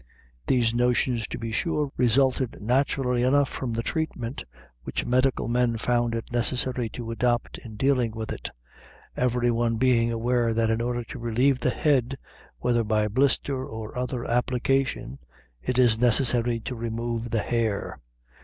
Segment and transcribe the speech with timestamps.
[0.47, 4.43] These notions, to be sure, resulted naturally enough from the treatment
[4.81, 8.49] which medical men found it necessary to adopt in dealing with it
[9.15, 12.17] every one being aware that in order to relieve the head,
[12.57, 15.19] whether by blister or other application,
[15.61, 17.99] it is necessary to remove the hair.